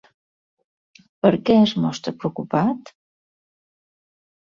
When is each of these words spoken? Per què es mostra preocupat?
Per 1.27 1.31
què 1.51 1.59
es 1.67 1.75
mostra 1.85 2.17
preocupat? 2.25 2.93